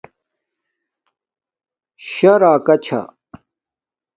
شاݵ 2.09 2.37
راکا 2.41 2.75
چھا 2.85 3.01